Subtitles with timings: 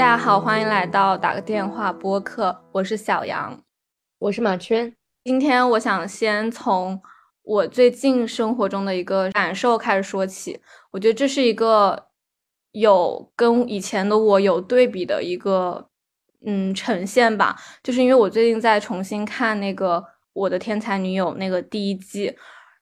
[0.00, 3.60] 大家好，欢迎来到打个电话播客，我是小杨，
[4.18, 4.90] 我是马圈。
[5.24, 6.98] 今天我想先从
[7.42, 10.58] 我最近生活中的一个感受开始说起，
[10.92, 12.06] 我觉得这是一个
[12.72, 15.90] 有跟以前的我有对比的一个
[16.46, 19.98] 嗯呈现吧，就是因为我最近在重新看那个
[20.32, 22.34] 《我的天才女友》那个第一季，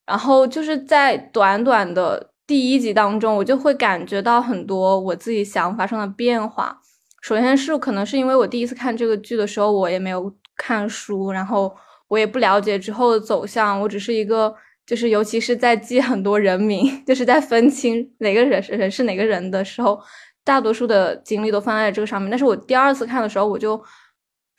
[0.07, 6.81] 然后就是在短短的第一集当中，我就会感觉到很多我自己想法上的变化。
[7.21, 11.75] 首先是可能是因为我第一次看这个剧的时候，我也没有看书，然后
[12.09, 14.55] 我也不了解之后的走向，我只是一个
[14.87, 20.01] 就是尤其是在记很多人名， 就是在分清哪个人是人是哪个人的时候，
[20.45, 22.31] 大多数的精力都放在这个上面。
[22.31, 23.83] 但是我第二次看的时候，我就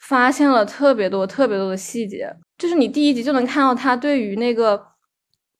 [0.00, 4.89] 发现了特别多特别多的细节，就是你第一集就能看到他对于那个。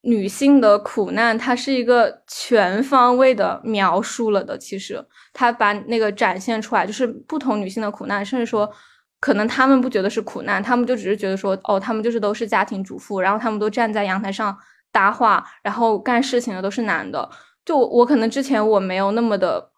[0.03, 4.57] 女性的苦难，它是一个全方位的描述了的。
[4.57, 8.71] 其实，他把那个展现出来，就是不同女性的苦难，甚至说，
[9.21, 14.57] 可能他们不觉得是苦难，他们就只是觉得说，哦，他们就是都是家庭主妇，然后他们都站在阳台上
[14.91, 17.29] 搭话，然后干事情的都是男的。
[17.65, 19.71] 就我可能之前我没有那么的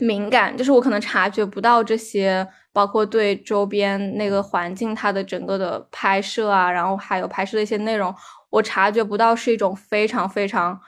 [0.00, 8.12] 敏感，就是我可能察觉不到这些，包括对周边那个环境它的整个的拍摄啊，然后还有拍摄的一些内容。
[8.54, 10.80] 我察觉不到是一种非常非常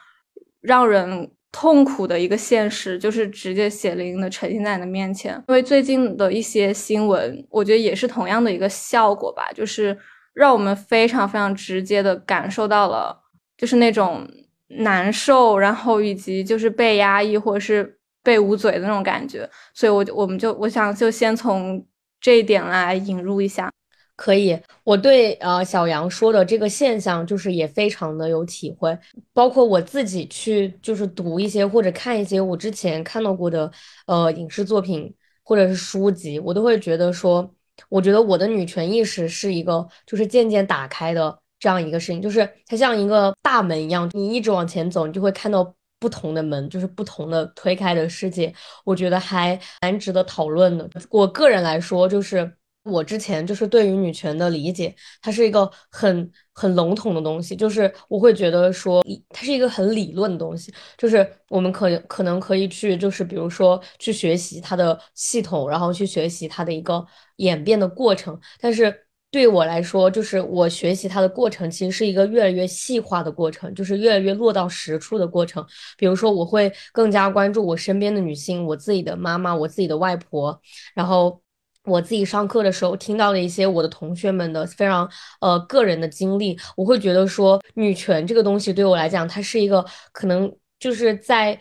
[0.60, 5.34] 让人痛苦的一个现实，就是直接血淋淋的呈现在你的面前。
[5.48, 9.98] 因为最近的一些新闻，我觉得也是同样的一个效果吧，就是
[10.32, 13.20] 让我们非常非常直接的感受到了，
[13.56, 14.28] 就是那种
[14.68, 19.48] 难受，然后以及就是被压抑或者是被捂嘴的那种感觉。
[19.74, 21.84] 所以，我我们就我想就先从
[22.20, 23.72] 这一点来引入一下。
[24.16, 28.98] 可以，我对呃小杨说的这个现象，就是也非常的有体会。
[29.34, 33.70] 包括我自己去就是读一些或者看一些我之前看到过的
[34.06, 35.14] 呃影视作品
[35.44, 37.48] 或者是书籍，我都会觉得说，
[37.90, 48.50] 我觉得我的女权意识是一个就是渐渐打开的这样一个事情，就是它像一个大门一样，你一直往前走，你就会看到不同的门，就是不同的推开的世界。
[48.82, 50.88] 我觉得还蛮值得讨论的。
[51.10, 52.50] 我个人来说，就是。
[52.86, 67.04] 我之前就是对于女权的理解，它是一个很很笼统的东西，就是我会觉得说，它是一个很理论的东西，就是我们可可能可以去，就是比如说去学习它的系统，然后去学习它的一个
[67.36, 68.38] 演变的过程。
[68.60, 68.94] 但是
[69.30, 75.64] 对我来说，就是我学习它的过程，其实是一个越来越细化的过程，就是越来越落到实处的过程。
[75.98, 80.60] 比如说，我会更加关注我身边的女性，我自己的妈妈，我自己的外婆，
[80.94, 81.40] 然后。
[81.86, 85.08] 我自己上课的时候听到了一些我的同学们的非常
[85.40, 91.52] 呃个人的经历，我会觉得说女权这个东西对我来讲，它是一个可能就是在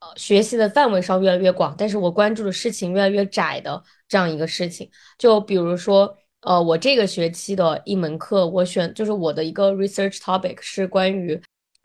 [0.00, 4.90] 呃学习的范围上越来越广，但是我关注的事情越来越窄的这样一个事情。
[5.18, 11.38] 就比如说呃我这个学期的一门课，我选就是我的一个 research topic 是关于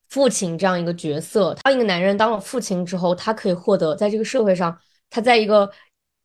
[0.07, 1.53] 父亲这样一个角色。
[1.63, 4.77] 当一个男人当了父亲之后，他可以获得在这个社会上，
[5.09, 5.69] 他在一个。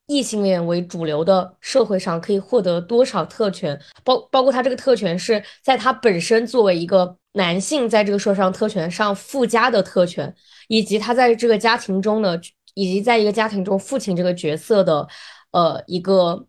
[0.06, 3.80] 异性恋为主流的社会上可以获得多少特权？
[4.04, 10.34] 包包括他这个特权是在他本身作为一个男性在这个社会上特权上附加的特权，
[10.68, 12.38] 以及他在这个家庭中的，
[12.74, 15.06] 以及在一个家庭中父亲这个角色的，
[15.52, 16.46] 呃，一个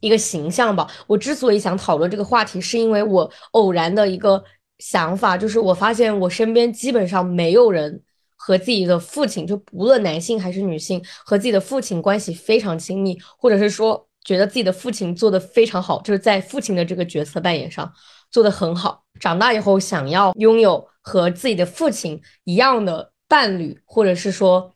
[0.00, 0.90] 一个形象吧。
[1.06, 4.42] 我之所以想讨论这个话题，是因为我偶然的一个
[4.78, 8.02] 想法，就是我发现我身边基本上没有人。
[8.36, 17.92] 和自己的父亲，就不论男性还是女性，和自己的父亲关系非常亲密，或者是说觉得自己的父亲做的非常好，就是在父亲的这个角色扮演上
[18.30, 19.02] 做的很好。
[19.18, 24.75] 长大以后想要拥有和自己的父亲一样的伴侣，或者是说。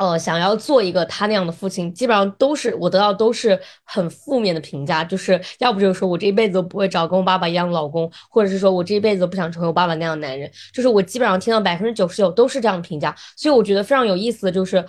[0.00, 14.82] 呃，想要做一个他那样的父亲，基本上都是我得到都是很负面的评价，就是要不就是说我这一辈子都不会找跟我爸爸一样的老公，或者是说我这一辈子都不想成为我爸爸那样的男人，就是我基本上听到百分之九十九都是这样的评价，所以我觉得非常有意思的就是，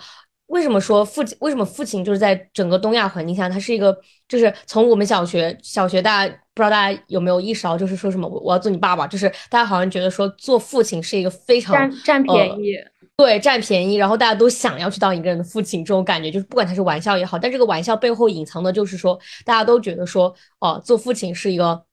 [0.46, 3.94] 为什么说父亲，为什么父亲就是在整个东亚环境下，他是一个，
[4.26, 12.78] 就是从我们小学小学大家不知道大家有没有意识到，就是说什么我我要做你爸爸，就是大家好像觉得说做父亲是一个非常占占便宜。
[13.16, 21.84] 对，占便宜，然后大家都想要去当一个人的父亲，这种感觉就是不管他是玩笑也好，但这个玩笑背后隐藏的就是说，大家都觉得说，哦，做父亲是一个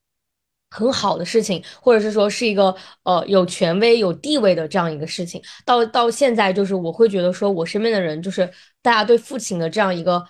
[0.72, 5.40] 很好的事情，或者是说是一个呃有权威、有地位的这样一个事情。
[5.66, 8.50] 到到现在，就是我会觉得说，我身边的人就是
[8.82, 10.26] 大家对父亲的这样一个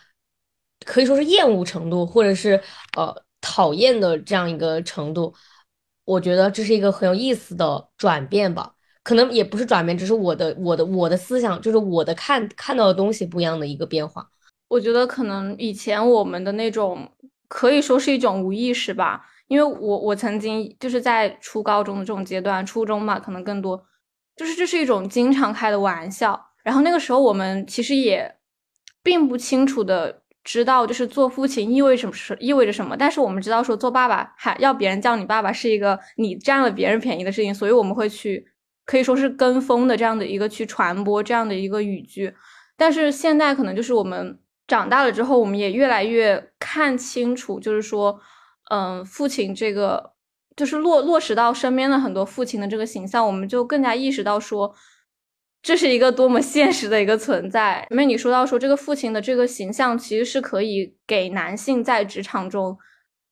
[0.86, 2.62] 可以说是厌恶程度，或者是
[2.98, 5.34] 呃讨厌的这样一个程度，
[6.04, 8.74] 我觉得这是一个很有意思的转变吧。
[9.10, 14.30] 可能也不是转变，只是我的我的我的思想，就是我的看看到的东西不一样的一个变化。
[14.68, 17.12] 我觉得可能以前我们的那种
[17.48, 23.84] 可以说是一种无意识吧，因为我我曾经就是在初高中的这种阶段，初中嘛，可能更多，
[24.36, 26.40] 就是这是一种经常开的玩笑。
[26.62, 28.32] 然后那个时候我们其实也
[29.02, 32.96] 并不清楚的知道，就是做父亲意味什么，意味着什么。
[32.96, 38.46] 但是我们知道说做爸爸还要别人叫你爸爸是一个你占了别人便宜的事情，所以我们会去
[38.90, 42.34] 可以说是跟风的这样的一个去传播这样的一个语句。
[42.76, 44.40] 但是现在可能就是我们。
[44.70, 48.20] 长大了之后，我们也越来越看清楚，就是说，
[48.70, 50.12] 嗯，父亲这个，
[50.56, 54.76] 就是落落实到身边的很多父亲的这个形象，我们就更加意识到说，
[55.64, 57.88] 这是一个多么现实的一个存在。
[57.90, 62.78] 因为你说到说，这个父亲的这个形象其实是可以给男性在职场中，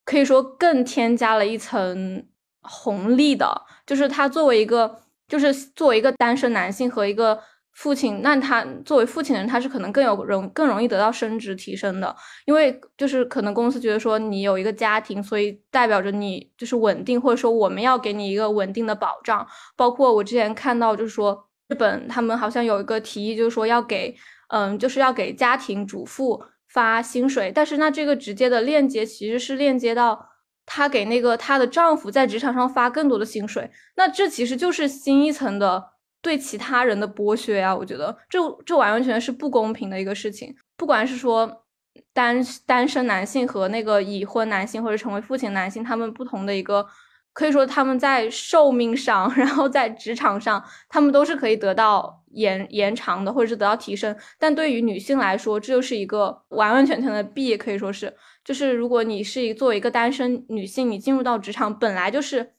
[0.04, 2.26] 可以说更添加了一层
[2.62, 7.40] 红利的，就是他作为一个，就是作为一个单身男性和一个。
[7.80, 12.16] 父亲，那他作为父亲的人，他是可能更有容更容易得到升职提升的，
[12.46, 19.46] 因为就是可能公司觉得说你有一个家庭，所以代表着你就是稳定，或者说我们要给你一个稳定的保障。
[19.76, 24.16] 包括我之前看到，就是说日本他们好像有一个提议，就是说要给，
[24.48, 30.28] 嗯，就是要给家庭主妇发薪水，但是那这个直接的链接其实是链接到
[30.68, 35.94] 她给那个她的丈夫在职场上发更多的薪水，那这其实就是新一层的。
[36.20, 40.54] 对其他人的剥削呀，我觉得这这完完全全是不公平的一个事情。
[40.76, 41.64] 不管是说
[42.12, 46.86] 单单身男性和那个已婚男性，或者成为父亲男性，他们不同的一个，
[47.32, 54.14] 可以说他们在寿命上， 然后在职场上，他们都是可以得到延延长的，或者是得到提升。
[54.38, 58.14] 但对于女性来说，这就是一个完完全全的弊，可以说是，
[58.48, 62.54] 就是如果你是一作为一个单身女性，你进入到职场，本来就是。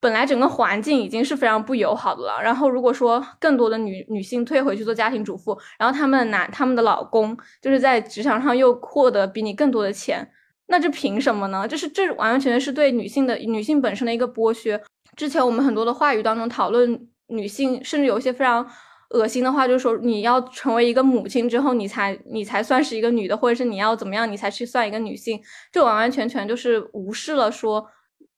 [0.00, 10.30] 本来整个环境已经是非常不友好的了，然后如果说更多的女女性退回去做家庭主妇，然后他们男他们的老公就是在职场上又获得比你更多的钱，
[10.66, 11.66] 那这凭什么呢？
[11.66, 14.78] 就是这完完全全是对女性的女性本身的一个剥削。
[15.16, 18.70] 之前我们很多的话语当中讨论女性，甚至有一些非常
[19.14, 25.40] 恶心的话，就是说你要成为一个母亲之后，你才你才算是一个女的，或者是你要怎么样，你才去算一个女性，
[25.72, 27.86] 这完完全全就是无视了说。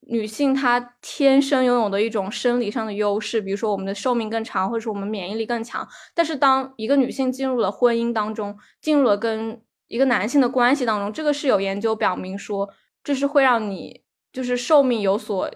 [0.08, 5.84] 女性她天生拥有的一种生理上的优势，比如说我们的寿命更长，或者说我们免疫力更强。
[6.14, 12.69] 但是当一个女性进入了婚姻当中，进入了跟一个男性的关系当中，这个是有研究表明说，
[13.02, 15.50] 这是会让你就是寿命有所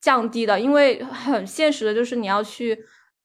[0.00, 0.58] 降低的。
[0.58, 2.76] 因为很现实的就是你要去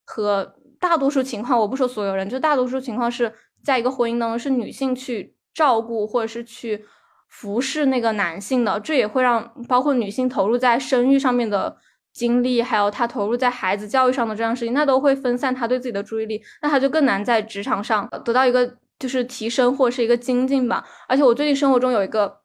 [0.06, 3.34] 和大多数情况，我不说所有人，就大多数情况是
[3.64, 6.86] 在一个婚姻当中是女性去照顾或者是去。
[7.32, 11.78] 服侍那个男性的，这也会让包括女性投入在生育上面的
[12.12, 20.84] 精力，还有她投入在孩子教育上的这样事情，那都会分散她对自己的注意力，那她就更难在职场上得到一个就是提升或者是一个精进吧。
[21.08, 22.40] 而且我最近生活中有一个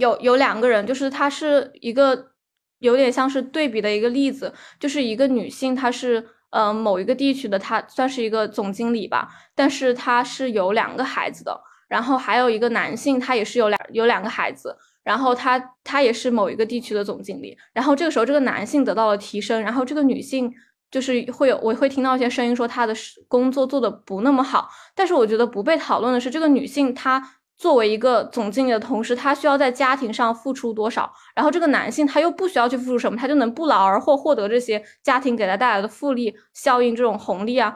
[0.00, 2.32] 有有两个人，就是她是一个
[2.80, 11.60] 有点像是对比的一个例子，就是一个女性，她是呃某一个地区的，他算是一个总经理吧，但是他是有两个孩子的。
[11.88, 17.56] 然后还有一个男性，他也是有两有两个孩子，然后他他也是某一个地区的总经理。
[17.72, 20.52] 然后这个时候，这个男性得到了提升，然后这个女性
[20.90, 22.94] 就是会有我会听到一些声音说她的
[23.26, 24.68] 工作做的不那么好。
[24.94, 27.26] 但是我觉得不被讨论的是，这个女性她
[27.58, 31.12] 作为一个总经理的同时，他需要在家庭上付出多少？
[31.34, 37.74] 然后这个男性他又不需要去付出什么，他就能不劳而获获得这些家庭给他带来的复利效应这种红利啊？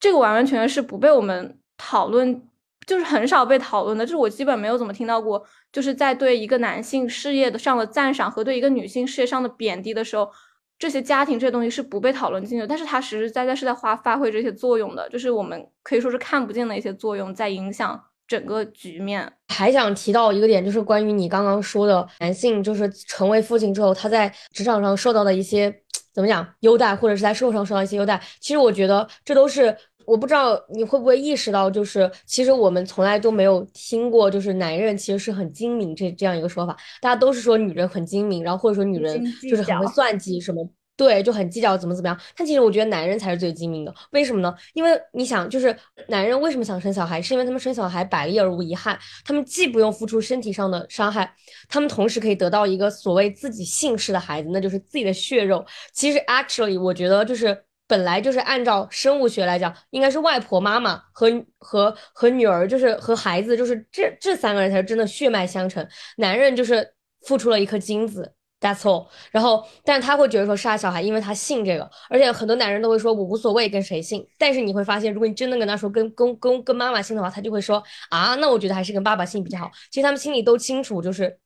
[0.00, 2.42] 这个完完全全是不被我们讨论。
[2.86, 10.30] 就是很少被讨论的，就是我基本没有怎么听到过，就是在对一个男性事业的上的赞赏和对一个女性事业上的贬低的时候，
[10.78, 12.66] 这些家庭这些东西是不被讨论进去。
[12.66, 19.32] 但是它实实在在是在发发挥这些作用的，就是我们可以说是看不见的一些作用，在影响整个局面。
[19.48, 25.74] 还想提到一个点，就是关于你刚刚说的男性，就是成为父亲之后，他在职场上受到的一些
[26.14, 28.22] 怎么讲优待，或者是在社会上受到一些优待。
[28.38, 29.76] 其实我觉得这都是。
[30.06, 36.74] 我不知道你会不会意识到，就是其实我们从来都没有听过，就是男人其实是很精明这这样一个说法。
[37.02, 40.66] 大家都是说女人很精明，然后或者说女人就是很会算计什么，
[40.98, 42.20] 对，就很计较怎么怎么样。
[42.36, 44.52] 但其实我觉得男人才是最精明的，为什么呢？
[44.74, 45.74] 因为你想，就是
[46.08, 51.32] 男人为什么想生小孩，是因为他们生小孩百利而无一害，他们既不用付出身体上的伤害，
[51.68, 55.64] 他们同时可以得到一个所谓自己姓氏的孩子，那就是自己的血肉。
[55.94, 57.64] 其实 actually 我觉得就是。
[57.90, 61.26] 本来就是按照生物学来讲，应该是外婆、妈妈和
[61.56, 65.88] 和和女儿，就是和孩子，就是这这三个人才是真的血脉相承。
[66.18, 66.86] 男人就是
[67.22, 69.06] 付出了一颗精子，That's all。
[69.30, 74.26] 然后，但是他会觉得说是他小孩，因为他信这个，而且很多男人都会说我无所谓跟谁姓。
[74.36, 79.70] 但是你会发现，如果你真的跟他说跟跟跟跟妈妈姓的话，他就会说啊，那我觉得还是跟爸爸姓比较好。
[79.92, 81.38] 其实他们心里都清楚，就是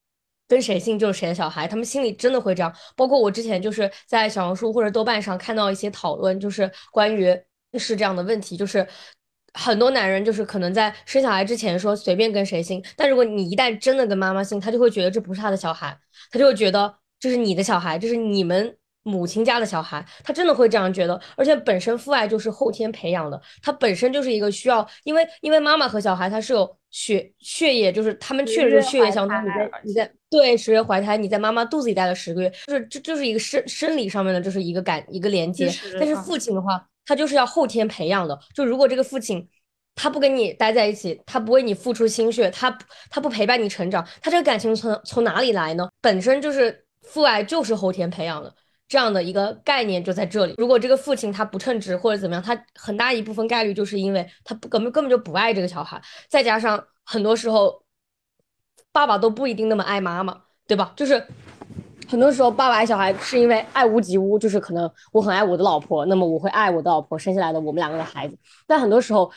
[0.49, 2.75] 跟谁姓就是谁的小孩，他们心里真的会这样。
[2.97, 7.39] 包括我之前就是在小红书或者豆瓣上看到一些讨论，就是关于
[7.79, 8.89] 是这样的问题，就是
[9.53, 15.95] 很多男人就是可能在生小孩之前说随便跟谁姓，但如果你一旦真的跟妈妈姓，他就会觉得这不是他的小孩，
[16.31, 17.02] 他就会觉得。
[17.23, 21.21] 这是你的小孩，这是你们母亲家的小孩，他真的会这样觉得。
[21.37, 29.37] 而且本身父爱就是后天培养的，他本身就是一个需要，因为因为妈妈和小孩他是有血血液，就是他们确实是血液相通。
[29.45, 35.71] 你在你在对十月怀胎，你在妈妈肚子里待了十个月，就是这就是一个生生理上面的，就是一个感一个连接。
[36.01, 38.37] 但是父亲的话，他就是要后天培养的。
[38.53, 39.49] 就如果这个父亲
[39.95, 42.77] 他不跟你待在一起，他不为你付出心血，他
[43.11, 45.89] 他不陪伴你成长，他这个感情从从哪里来呢？
[46.01, 46.85] 本身就是。
[47.13, 48.55] 父爱就是后天培养的，
[48.89, 50.55] 这样的一个概念就在这里。
[50.57, 56.01] 如果这个父亲他不称职或者怎么样，他很大一部分概率就是因为他不根本根本就不爱这个小孩，
[56.31, 57.85] 再加上很多时候
[58.93, 60.95] 爸爸都不一定那么爱妈妈，对吧？
[60.97, 61.23] 就是
[62.09, 69.31] 很多时候爸爸爱小孩是因为爱屋及乌，就是可能我很爱我的老婆，那么我会爱我的老婆生下来的我们两个的孩子，但很多时候。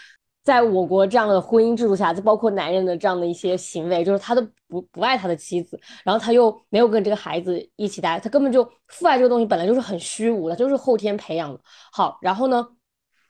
[0.46, 11.60] 在我国这样的婚姻制度下，就包括男人的这样的一些行为，就是他都不不爱他的妻子，然后他又没有跟这个孩子一起待，他根本就父爱这个东西本来就是很虚无的，就是后天培养的。
[11.92, 12.64] 好，然后呢，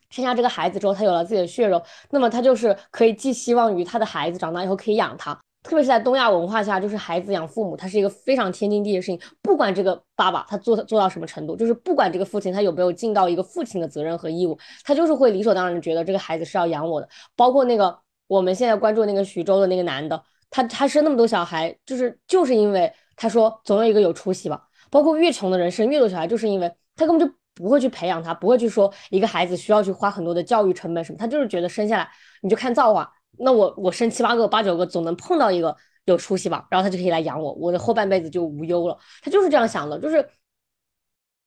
[0.10, 1.82] 生下这个孩子之后，他有了自己的血肉，
[2.12, 5.40] 那么他就是可以寄希望于他的孩子长大以后可以养他。
[5.66, 9.20] 特别是在东亚文化下，就是孩子养父母，他是一个非常天经地义的事情。
[9.42, 17.10] 不管这个爸爸他做做到什么程度，就是不管这个父亲他有没有尽到一个父亲的责任和义务，他就是会理所当然觉得这个孩子是要养我的。
[17.36, 24.62] 包括那个我们现在关注那个徐州的那个男的，他他生那么多小孩，就是就是因为他说总有一个有出息吧。
[24.92, 32.08] 包括越穷的人生越多小孩，就是因为他根本就不会去培养他，不会去说一个孩子需要去花很多的教育成本什么，他就是觉得生下来
[32.44, 33.12] 你就看造化。
[33.40, 35.76] 那我我生七八个八九个总能碰到一个
[36.06, 38.98] 有出息吧，然后他就可以来养我，我的后半辈子就无忧了。
[39.22, 40.28] 他就是这样想的，就是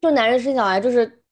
[0.00, 1.23] 就男人生小孩就是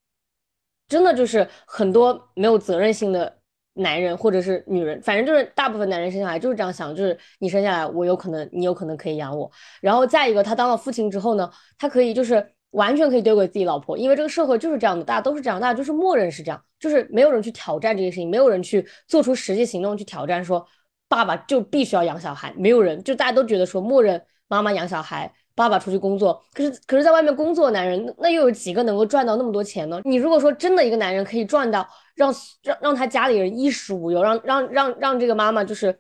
[0.89, 3.39] 真的就是很多没有责任心的
[3.75, 12.56] 男人或者是女人，反正就是大部分男人生小孩就是这样想，就是你生下来我有可能你有可能可以养我，然后再一个他当了父亲之后呢，他可以就是。
[12.77, 20.67] 完全可以丢给自己老婆，因为这个社会就是这样的，大家都是这样，大家就是默认是这样，就是没有人去挑战这些事情，没有人去做出实际行动去挑战，说
[21.09, 30.01] 爸爸就必须要养小孩，没有人，就大家都觉得说默认妈妈养小孩，爸爸出去工作， 可是可是在外面工作的男人，那又有几个能够赚到那么多钱呢？
[30.05, 32.31] 你如果说真的一个男人可以赚到让
[32.63, 35.99] 让让他家里人衣食无忧，让让让让这个妈妈就是。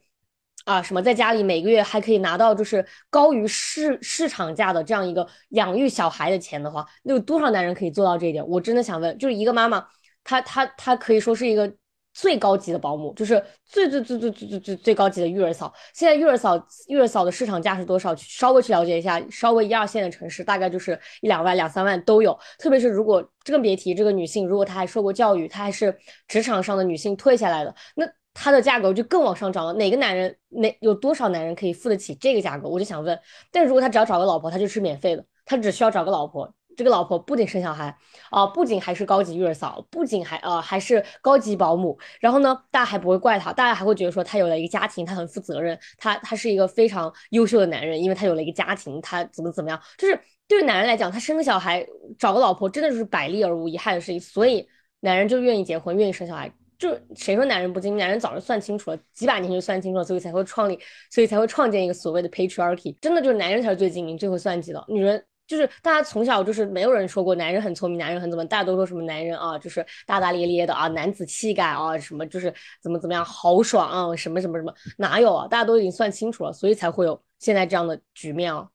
[0.66, 8.44] 啊，什么在家里每个月还可以拿到就是高于市市场价的这样一个养育小孩的钱的话，那有多少男人可以做到这一点？
[8.48, 9.86] 我真的想问，就是一个妈妈，
[10.24, 11.72] 她她她可以说是一个
[12.12, 15.72] 最高级的保姆，就是最最最最最最最最高级的育儿嫂。
[15.94, 18.12] 现在育儿嫂育儿嫂的市场价是多少？
[18.16, 22.36] 稍微去了解一下，稍微一二线的城市大概就是一两万、两三万都有。
[22.58, 25.96] 特别是如果更别提这个女性，如果她还受过教育，她还是
[26.26, 28.04] 职场上的女性退下来的那。
[28.38, 29.72] 它的价格就更往上涨了。
[29.72, 32.68] 哪个男人，哪有多少男人可以付得起这个价格？
[32.68, 33.18] 我就想问。
[33.50, 35.24] 但如果他只要找个老婆，他就是免费的。
[35.46, 37.96] 他只需要找个老婆，这个老婆不仅生小孩
[38.30, 41.98] 啊，不仅还是高级育儿嫂，不仅还呃还是高级保姆。
[42.20, 49.80] 然后呢，大家还不会怪他，大家还会觉得说他有了一个家庭，他很负责任，他他是一个非常优秀的男人，因为他有了一个家庭，他怎么怎么样？
[49.96, 51.86] 就是对于男人来讲，他生个小孩，
[52.18, 54.20] 找个老婆，真的就是百利而无一害的事情。
[54.20, 54.68] 所以
[55.00, 56.52] 男人就愿意结婚，愿意生小孩。
[56.78, 58.00] 就谁说男人不精明？
[58.00, 60.78] 男人早就算清楚了，几百年就算清楚了，所以才会创立，
[61.10, 62.94] 所以才会创建一个所谓的 patriarchy。
[63.00, 64.84] 真的就是男人才是最精明、最会算计的。
[64.88, 72.52] 女人就是大家从小就是没有人说过男人很聪明，男人很怎么，大家都说什么男人啊，就是大大咧咧的啊，男子气概啊，什么就是
[72.82, 75.48] 怎么怎么样豪爽啊，什么什么什么，哪有啊？
[75.48, 78.68] 大家都已经算清楚了，所以才会有现在这样的局面啊。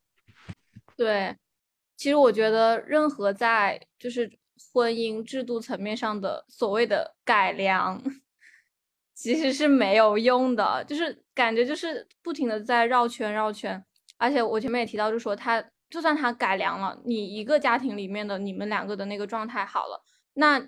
[0.98, 1.36] 对，
[1.98, 4.32] 其实我觉得任何在就是。
[4.74, 8.02] 婚姻制度层面上的所谓的改良，
[9.14, 13.84] 其实是没有用的，就是感觉就是不停的在绕圈绕圈。
[14.18, 20.04] 而且我前面也提到，就说他就算他改良了，你一个家庭里面的你们两个的那个状态好了，
[20.34, 20.62] 那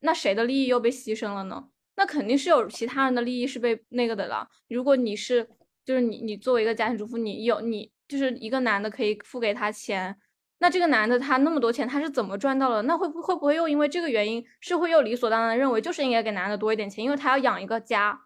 [0.00, 1.68] 那谁的利益又被牺牲了呢？
[1.94, 4.48] 那肯定是有其他人的利益是被那个的了。
[4.68, 5.48] 如果你是
[5.84, 10.16] 就是你你作为一个家庭主妇，你有你就是一个男的可以付给他钱。
[10.58, 12.82] 那这个男的他那么多钱，他是怎么赚到了？
[12.82, 18.18] 那会不会不会又因为这个原因，是会又理所当然的认为就是应该给男的多一点钱，因为他要养一个家。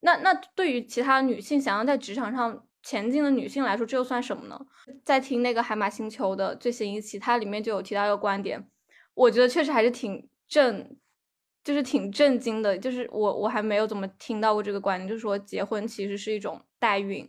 [0.00, 4.60] 那那对于其他女性想要在职场上前进的女性来说，这又算什么呢？
[5.04, 8.68] 在听那个海马星球的最新一期，它里面就有提到一个观点，
[9.14, 10.96] 我觉得确实还是挺震，
[11.64, 12.78] 就是挺震惊的。
[12.78, 17.28] 就是我我还没有怎么听到过这个观点，就是说结婚其实是一种代孕，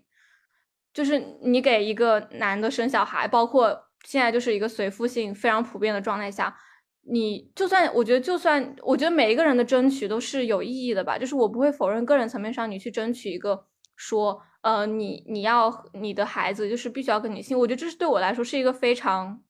[0.93, 6.55] 就是你给一个男的生小孩，包括现在就是一个随父性非常普遍的状态下。
[7.11, 11.17] 你就算我觉得，就算我觉得每一个人的争取都是有意义的吧。
[11.17, 13.65] 就是我不会否认个人层面上你去争取一个
[13.95, 19.41] 说，呃，你你要你的孩子就是必须要跟女性，我觉得这是对我来说是一个非常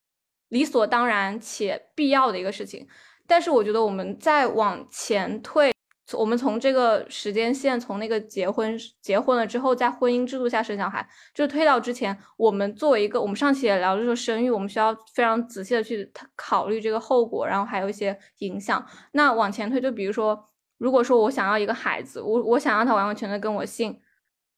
[0.48, 2.86] 理所当然且必要的一个事情。
[3.26, 5.72] 但是我觉得我们再往前退。
[6.16, 18.84] 我们从这个时间线，从那个结婚结婚了之后，在婚姻制度下生小孩，就推到之前，我们作为一个，我们上期也聊，就是说生育，我们需要非常仔细的去考虑这个后果，然后还有一些影响。
[19.12, 20.48] 那往前推，就比如说，
[20.78, 24.00] 如果说我想要一个孩子，我我想让他完完全全跟我姓，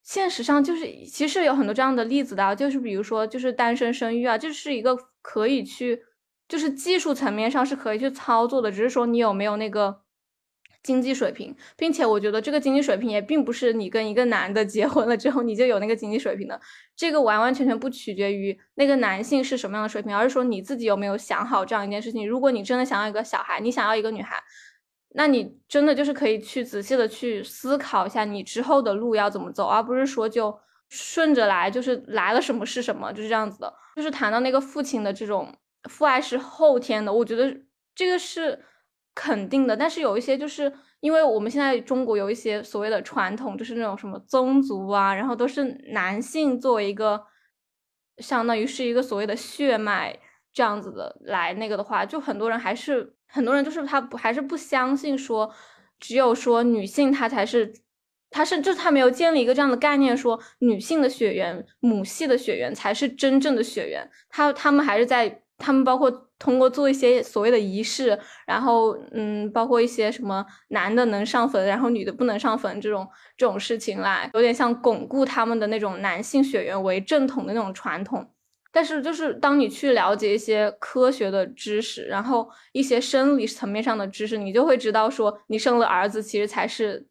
[0.03, 6.03] 现实上就是其实有很多这样的例子的，就是比如说就是单身生育啊，这是一个可以去，
[6.49, 10.02] 就是技术层面上是可以去操作的，只是说你有没有那个。
[10.83, 16.61] 经济水平，并且我觉得这个经济水平也并不是你跟一个男的结婚了之后你就有那个经济水平的，
[16.97, 22.29] 这个完完全全不取决于那个男性是什么样的水平，而是说你自己有没有想好这样一件事情。
[22.29, 24.43] 如果你真的想要一个小孩，你想要一个女孩，
[25.15, 30.53] 那你真的就是可以去仔细的去思考一下你之后的路要怎么走，而不是说就
[30.89, 33.73] 顺着来，就是来了什么是什么，就是这样子的。
[33.95, 35.55] 就是谈到那个父亲的这种
[35.89, 37.57] 父爱是后天的，我觉得
[37.95, 38.59] 这个是。
[39.14, 47.23] 肯定的，但是有一些就是因为我们现在中国有一些所谓的传统，就是那种什么宗族啊，然后都是男性作为一个，
[48.19, 50.19] 相当于是一个所谓的血脉
[50.52, 55.52] 这样子的来那个的话，就很多人还是很多人就是他不还是不相信说，
[56.00, 57.71] 只有说女性她才是，
[58.31, 65.40] 她是就是他没有建立一个这样的概念，说女性的血缘母系的血缘才是真正的血缘，他他们还是在。
[65.62, 78.29] 他们包括通过做一些所谓的仪式，然后嗯，包括一些什么男的能上坟，然后女的不能上坟这种这种事情来，有点像巩固他们的那种男性血缘为正统的那种传统。
[78.72, 87.07] 但是就是当你去了解一些科学的知识，然后一些生理层面上的知识，你就会知道说，你生了儿子其实才是。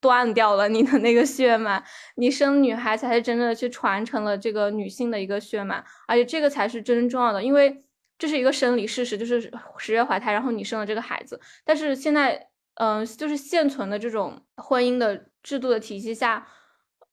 [0.00, 1.84] 断掉了你的那个血脉，
[2.16, 7.84] 你生女孩才是真正的去传承了这个女性的一个血脉，而且这个才是真正重要的，因为
[8.18, 11.38] 这是一个生理事实，就是十月怀胎，然后你生了这个孩子。
[11.64, 16.46] 但是现在，嗯，就是现存的这种婚姻的制度的体系下，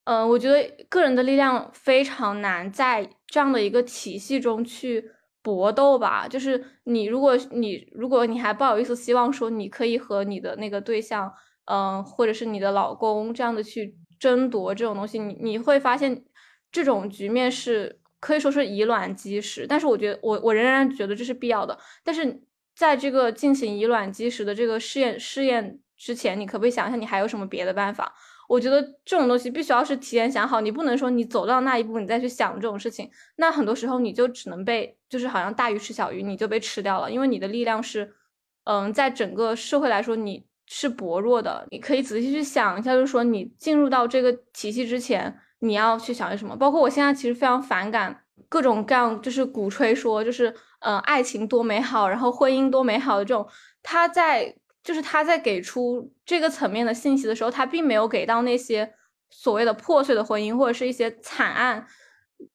[0.05, 6.25] 嗯，我觉得个人的力量非常难在这样的一个体系中去搏斗吧。
[6.25, 11.33] 就是你，如果你如果你还抱有一丝希望，说你可以和你的那个对象。
[11.69, 16.23] 嗯，或者是你的老公这样的去争夺这种东西，你你会发现
[16.71, 19.67] 这种局面是可以说是以卵击石。
[19.67, 21.77] 但是我觉得，我我仍然觉得这是必要的。
[22.05, 22.41] 但是
[22.73, 28.13] 在这个进行以卵击石的这个试验试验之前，你可不可以想一下，你还有什么别的办法？
[28.47, 33.11] 我觉得这种东西必须要是提前想好，你不能说你走到那一步，你再去想这种事情。
[33.35, 38.15] 那很多时候你就只能被，就是好像大鱼吃小鱼，你就被吃掉了，因为你的力量是，
[38.63, 40.47] 嗯，在整个社会来说你。
[40.67, 46.55] 是薄弱的，你可以仔细去想一下，就是说你进入到这个体系之前，你要去想些什么。
[46.55, 53.47] 包括我现在其实非常反感各种各样，就是鼓吹说，就是嗯，爱情多美好，然后婚姻多美好的这种。
[53.81, 54.53] 他在
[54.83, 58.93] 就是他在给出这个层面的信息的时候，他并没有给到那些
[59.29, 61.87] 所谓的破碎的婚姻或者是一些惨案。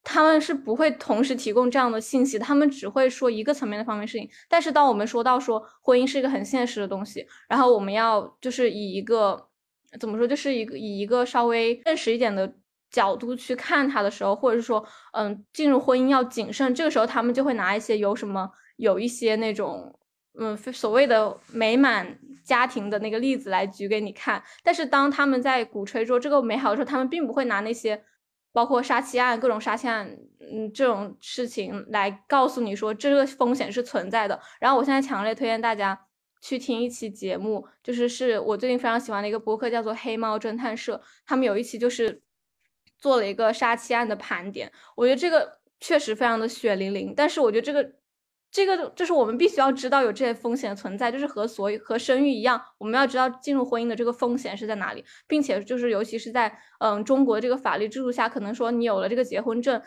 [0.04, 4.28] 他们是不会同时提供这样的信息，他们只会说一个层面的方面事情。
[4.48, 9.48] 但是当我们说到说婚姻是一个很现实的东西，然后我们要就是以一个
[9.98, 12.52] 怎么说，就是一个以一个稍微现实一点的
[12.90, 19.98] 角度去看它的时候，或者是说，嗯，进入婚姻要谨慎，这个时候他们就会拿一些有什么有一些那种
[20.38, 24.42] 嗯所谓的美满家庭的那个例子来举给你看。
[24.62, 28.04] 但是当他们在鼓吹说这个美好的时候，他们并不会拿那些。
[28.52, 34.40] 包括杀妻案、各种杀妻案，嗯，这种事情来告诉你说这个风险是存在的。
[34.60, 35.98] 然后我现在强烈推荐大家
[36.40, 42.22] 去听一期节目，就是是我最近非常喜欢的一个播客，叫做《黑猫侦探社》，他们有一期就是
[42.98, 44.70] 做了一个杀妻案的盘点。
[44.94, 47.92] 我觉得这个确实非常的血淋淋，但是我觉得这个。
[48.52, 59.80] 这个就是我们必须要知道有这些风险存在，就是和所和生育一样，我们要知道进入婚姻的这个风险是在哪里，并且就是尤其是在嗯中国这个法律制度下，可能说你有了这个结婚证，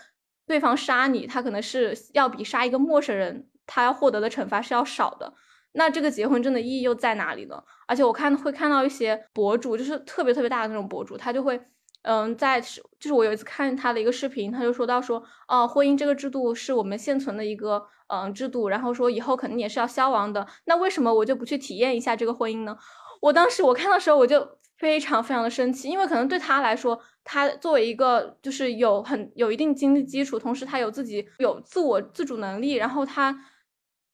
[0.47, 5.31] 对方杀你，他可能是要比杀一个陌生人他要获得的惩罚是要少的。
[5.73, 7.63] 那这个结婚证的意义又在哪里呢？
[7.85, 11.61] 而且我看会看到一些博主，就是特别特别大的那种博主，他就会
[12.01, 20.45] 嗯，在就是我有一次看他的一个视频，他就说到说，哦，婚姻这个制度是我们现存的一个嗯制度，然后说以后肯定也是要消亡的。
[20.65, 22.77] 那为什么我就不去体验一下这个婚姻呢？
[23.21, 33.35] 我当时我看的时候我就非常非常的生气，因为可能对他来说，他作为一个就是有很有一定经济基础，同时他有自己有自我自主能力，然后他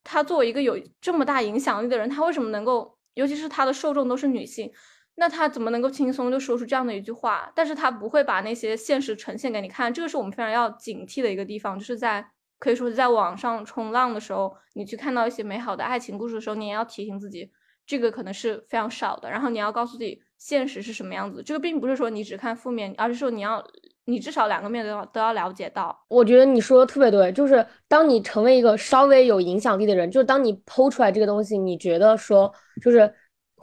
[0.03, 4.71] 他作为一个有这么大影响力的人，他为什么能够，尤其是他的受众都是女性？
[5.15, 7.51] 那他怎么能够轻松就说出这样的一句话？
[7.53, 11.77] 但是他不会把那些现实呈现给你看，这个是我们非常要警惕的一个地方。
[11.77, 12.25] 就是在
[12.61, 17.49] 可以说是在网上冲浪的时候，你去看到一些美好的爱情故事的时候，你也要提醒自己，
[17.87, 19.31] 这个可能是非常少的。
[19.31, 21.41] 然后你要告诉自己，现实是什么样子。
[21.41, 23.65] 这个并不是说你只看负面，而是说你要，
[24.05, 26.05] 你至少两个面都要都要了解到。
[26.07, 33.11] 我觉得你说的特别对，就是当你成为一个稍微有影响力的人，就是当你剖出来这个东西，你觉得说就是。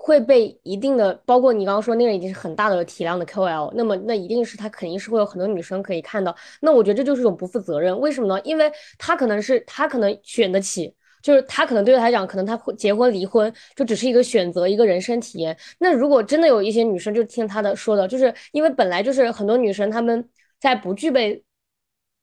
[0.09, 6.35] 会被一定的，包括你刚刚说那个已经是很大的体量的 KOL，那么那一定是他肯定是会有很多女生可以看到。
[6.63, 8.41] 那我觉得这就是一种不负责任，为什么呢？
[8.43, 15.55] 因为他可能是他可能选得起，就是他可能对他来讲，可能他会结婚离婚就只是一个选择，一个人生体验。
[15.79, 20.27] 那如果真的有一些女生就听他的说的，就是因为本来就是很多女生她们
[20.59, 21.45] 在不具备。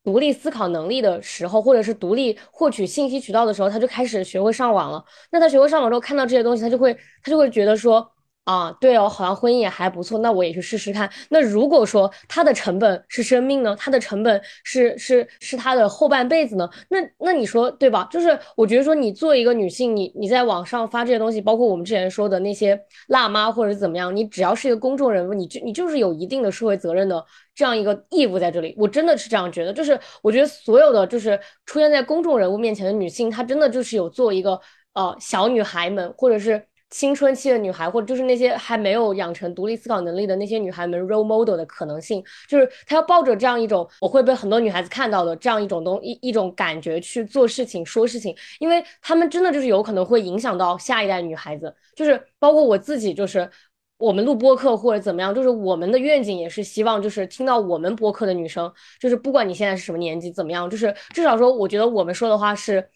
[0.06, 5.04] 独立思考能力的时候，或者是独立获取信息渠道的时候，他就开始学会上网了。
[5.32, 8.14] 那他学会上网之后，看到这些东西，他就会他就会觉得说。
[8.45, 11.10] 啊，对哦，好像婚姻也还不错，那我也去试试看。
[11.29, 13.75] 那如果说它的成本是生命呢？
[13.75, 16.69] 它的成本是是是它的后半辈子呢？
[16.89, 18.08] 那那你说对吧？
[18.12, 28.75] 就是我觉得说，你作为一个女性，你你在网上发这些东西，包括我们之前说的那些辣妈或者怎么样，你只要是一个公众人物，你就你就是有一定的社会责任的这样一个义务在这里。
[28.77, 34.62] 我真的是这样觉得，就是我觉得所有的就是出现在公众人物面前的女性，她真的就是有做一个
[34.93, 36.63] 呃小女孩们或者是。
[36.95, 53.49] 青春期的女孩，或者就是那些还没有养成独立思考能力的那些女孩们，role model 的可能性，就是她要抱着这样一种我会被很多女孩子看到的这样一种东一一种感觉去做事情、说事情，因为她们真的就是有可能会影响到下一代女孩子，就是包括我自己，就是
[53.97, 62.88] 我们录播客或者怎么样，就是我们的愿景也是希望就是听到我们播客的女生，就是不管你现在是什么年纪怎么样，就是至少说，我觉得我们说的话是。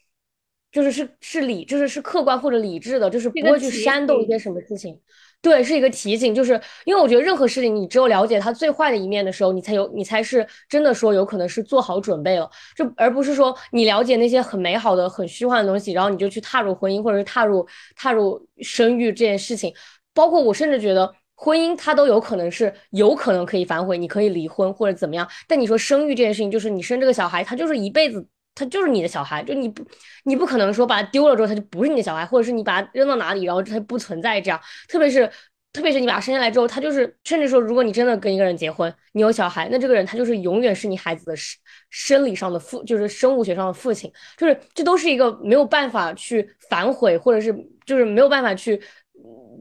[0.71, 4.99] 就是是是理，就是是客观或者理智的，就是不会去煽动一些什么事情。
[5.41, 19.73] 对，是一个提醒，就是因为我觉得任何事情，你只有了解它最坏的一面的时候，你才有，你才是真的说有可能是做好准备了，就而不是说你了解那些很美好的、很虚幻的东西，然后你就去踏入婚姻或者是踏入踏入生育这件事情。
[20.13, 25.25] 包括我甚至觉得婚姻它都有可能是有可能可以反悔，你可以离婚或者怎么样。
[25.47, 28.27] 但你说生育这件事情，就是你生这个小孩，他就是一辈子。
[28.60, 29.82] 他就是你的小孩，就你不，
[30.26, 34.60] 你不可能说把他丢了之后他就不是你的小孩，或者是你把他扔到哪里，然后他就不存在这样。
[34.89, 35.30] 特别是，
[35.72, 41.58] 特别是你把他生下来之后，他就是，甚至说，如果你真的跟一个人结婚，你有小孩，那这个人他就是永远是你孩子的生
[41.89, 48.82] 生理上的父，就是生物学上的父亲，就是这都是一个没有办法去反悔，或者是就是没有办法去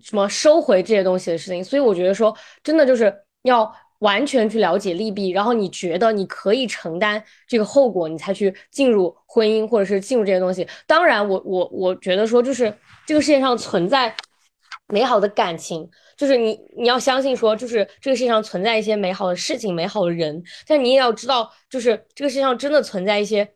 [0.03, 1.63] 什么收回这些东西的事情。
[1.63, 3.73] 所以我觉得说，真的就是要。
[4.01, 10.67] 完全去了解利弊，然后你觉得你可以承担这个后果，你才去进入婚姻或者是进入这些东西。
[10.87, 12.73] 当然，我我我觉得说，就是
[13.07, 14.15] 这个世界上存在
[14.89, 23.55] 美好的感情，就是你你要相信说，就是这个世界上存在一些美好的事情、美好的人，但你也要知道，就是这个世界上真的存在一些。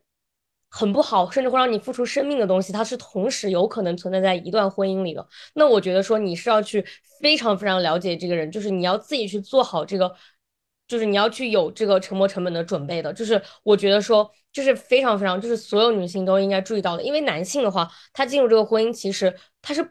[0.75, 5.23] 很不好，甚至会让你付出生命的东西，它是同时有可能存在在一段婚姻里的。
[5.53, 6.83] 那我觉得说你是要去
[7.21, 10.11] 非常非常了解这个人，就是你要自己去做好这个，
[10.87, 13.11] 就是你要去有这个沉没成本的准备的。
[13.13, 17.03] 就是我觉得说，就是非常非常，就是所有女性都应该注意到的。
[17.03, 19.87] 因为男性的话，他进入这个婚姻，其实他是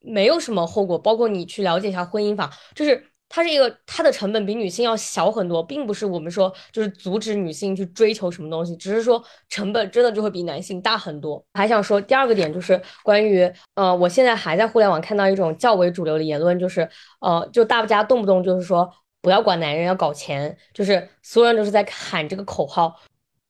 [0.00, 3.10] 没有什么后果，包括你去了解一下婚姻法，就是。
[3.26, 11.44] 它是一个，它的成本比女性要小很多，并不是我们说就是阻止女性去追求什么东西，只是说成本真的就会比男性大很多。
[11.54, 16.88] 还想说第二个点就是关于，呃，我现在还在互联网看到一种较为主流的言论，就是，
[17.20, 18.88] 呃，就大家动不动就是说
[19.24, 23.00] 不要管男人，要搞钱，就是所有人都是在喊这个口号，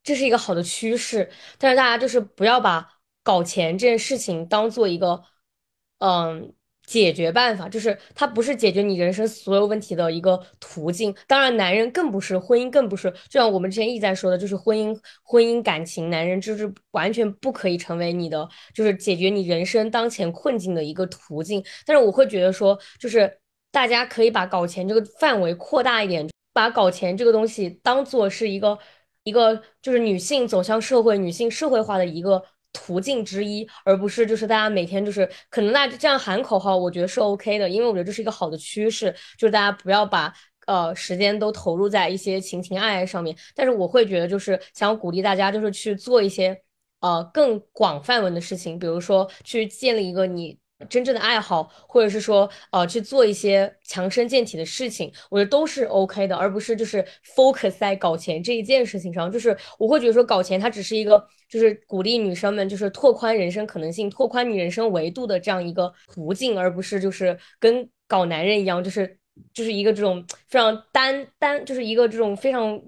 [0.03, 2.89] 这是一个好的趋势，但是大家就是不要把
[3.23, 5.23] 搞钱这件事情当做一个，
[5.99, 6.55] 嗯。
[6.87, 11.17] 解决办法就是它不是解决你人生所有问题的一个途径。
[11.27, 13.11] 当然，男人更不是，婚姻更不是。
[13.31, 21.65] 就像我们之前一直在说的，就是婚姻、婚姻感情，男人就是完全不可以成为你的，就是解决你人生当前困境的一个途径。
[21.87, 23.35] 但是我会觉得说，就是
[23.75, 28.79] 大家可以把搞钱这个范围扩大一点，把搞钱这个东西当做是一个
[29.25, 32.43] 一个就是女性走向社会、女性社会化的一个。
[32.77, 40.35] 途径之一，而不是就是大家每天就是可能大家这样喊口号，我觉得是 OK 的，因为我觉得这是一个好的趋势，就是大家不要把
[40.67, 43.37] 呃时间都投入在一些情情爱爱上面。
[43.55, 46.61] 但是我会觉得，就是想鼓励大家，就是去做一些
[46.99, 50.59] 呃更广泛文的事情，比如说去建立一个你。
[50.89, 57.03] 真正的爱好，或者是说，呃，去做一些强身健体的事情，我觉得都是 OK 的，而不是就是
[57.37, 59.31] focus 在搞钱这一件事情上。
[59.31, 69.17] 就是我会觉得说，搞钱它只是一个，就是鼓励女生们就是拓宽人生可能性、拓宽你人生维度的这样一个途径，而不是就是跟搞男人一样，就是
[69.55, 72.79] 就是一个这种非常单单，就是一个这种非常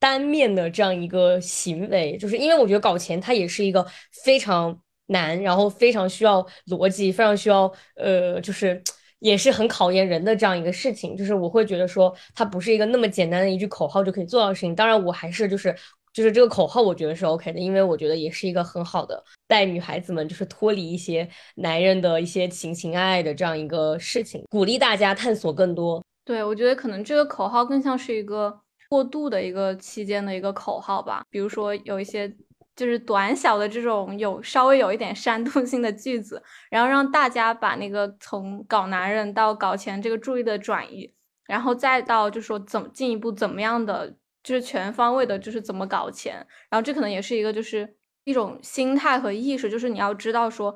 [0.00, 2.16] 单面的这样一个行为。
[2.16, 3.86] 就是因为我觉得搞钱它也是一个
[4.24, 4.80] 非常。
[5.06, 8.82] 难，然后非常需要逻辑，非常需要呃，就是
[9.18, 11.16] 也是很考验人的这样一个事情。
[11.16, 14.74] 就是我会觉得说，它不是一个那么简单的一句口号就可以做到的事情。
[14.74, 15.74] 当然，我还是就是
[16.12, 26.02] 就是这个口号，我觉得是 OK 的，因为我觉得也是一个很好的带女孩子们就是脱离一些男人的一些情情爱爱的这样一个事情，鼓励大家探索更多。
[26.24, 31.22] 对，我觉得可能这个口号更像是一个过渡的一个期间的一个口号吧。
[31.28, 32.34] 比如说有一些。
[32.76, 41.12] 就是短小的这种有稍微有一点煽动性的句子，然后让大家把那个从搞男人到搞钱这个注意的转移，
[41.46, 46.34] 然后再到就说怎么进一步怎么样的，就是全方位的，就是怎么搞钱。
[46.68, 50.74] 然后这可能也是一个就是一种心态和意识，就是你要知道说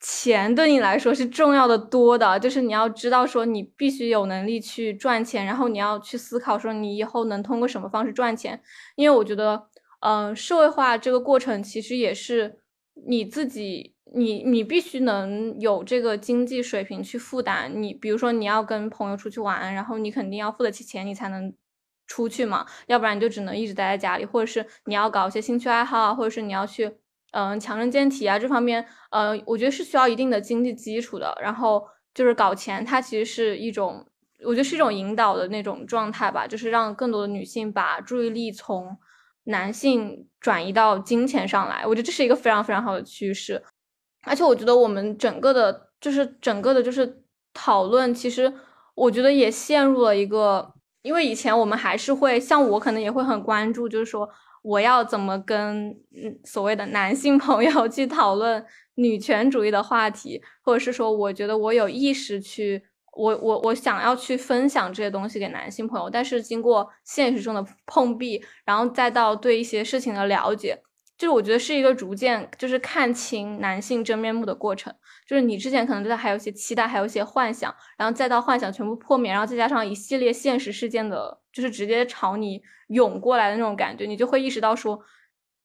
[0.00, 8.60] 钱对你来说是重要的多的，就是你要知道说你必须有能力去赚钱，然后你要去思考说你以后能通过什么方式赚钱，
[8.96, 9.68] 因为我觉得。
[10.00, 12.60] 嗯，社会化这个过程其实也是
[13.06, 17.82] 你自己，你你必须能有这个经济水平去负担。
[17.82, 21.52] 你比如说你要跟朋友出去玩，然后你肯定要付得起钱，你才能
[22.06, 26.90] 出去嘛，要不然你就只能一直待在家里，或者是你要搞一些兴趣爱好啊，或者是你要去
[27.32, 31.36] 嗯强身健体啊这方面，呃，我觉得是需要一定的经济基础的。
[31.42, 31.84] 然后
[32.14, 34.06] 就是搞钱，它其实是一种，
[34.44, 38.96] 我觉得是一种引导的那种状态吧，就是让更多的女性把注意力从。
[39.48, 43.62] 男性转移到金钱上来，我觉得这是一个非常非常好的趋势，
[44.24, 47.22] 而且我觉得我们整个的，就是整个的，就是
[47.54, 48.52] 讨论，其实
[48.94, 54.28] 我觉得也陷入了一个，因为以前我们还是会像我可能也会很关注，就是说
[54.62, 58.62] 我要怎么跟嗯所谓的男性朋友 去讨论
[58.96, 62.82] 女权主义的话题，或者是说我觉得我有意识去。
[63.18, 70.80] 我我我想要去分享这些东西给男性朋友，但是经过现实中的碰壁，然后再到对一些事情的了解，
[71.16, 74.94] 就是我觉得是一个逐渐就是看清男性真面目的过程。
[75.26, 85.00] 就是你之前可能对他还有一些期待，还有一些幻想，然后再到幻想全部破灭，然后再加上一系列现实事件的，就是直接朝你涌过来的那种感觉，你就会意识到说，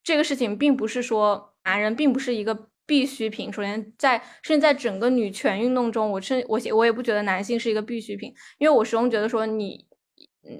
[0.04, 2.70] 这个事情并不是说男人并不是一个。
[2.86, 3.52] 必需品。
[3.52, 9.86] 首先，在甚至在整个女权运动中，我甚我我也不觉得男性是一个必需品，因为我始终觉得说，你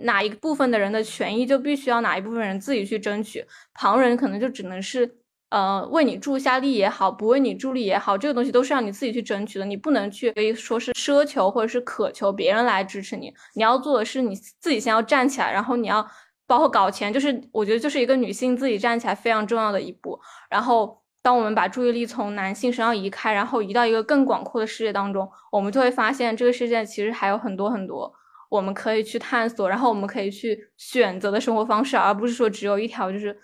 [0.04, 5.18] 哪一部分的人的权益就必须要哪一部分人自己去争取，旁人可能就只能是
[5.50, 16.10] 呃为你助下力也好，不为你助力也好，这个东西都是让你自己去争取的，你不能去可以说是奢求或者是渴求别人来支持你，你要做的是你自己先要站起来，然后你要
[16.48, 21.03] 包括搞钱，就是我觉得就是一个女性自己站起来非常重要的一步，然后。
[21.24, 28.14] 当我们把注意力从男性身上移开，然后移到一个更广阔的世界当中，我们就会发现这个世界其实还有很多很多
[28.50, 33.36] 我们可以去探索，然后我们可以去选择的生活方式，而不是说只有一条，就是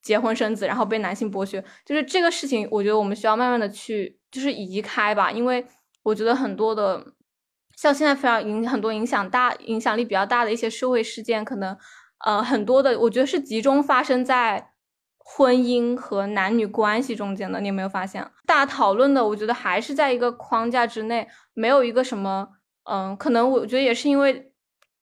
[0.00, 1.62] 结婚生子，然后被男性剥削。
[1.84, 5.66] 就是这个事情，我觉得我们需要慢慢的去就是移开吧，因为
[6.04, 7.04] 我觉得很多的
[7.76, 11.76] 像现在非常影很多影响大、影响力比较大的一些社会事件，可能
[12.24, 14.70] 呃很多的，我觉得是集中发生在。
[15.26, 18.30] 婚姻和男女关系中间的，你有没有发现？
[18.44, 22.50] 大家讨论的，我觉得还是在一个框架之内，没有一个什么，
[22.84, 24.52] 嗯，可能我觉得也是因为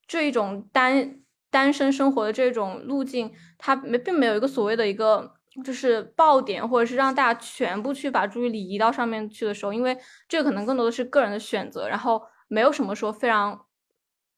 [0.07, 1.19] 这一种单
[1.51, 13.67] 单身生活的这种路径，它没并没有一个所谓的一个就是爆点，或者是让大家全部去把注意力移到上面去的时候，因为这个可能更多的是个人的选择，然后没有什么说非常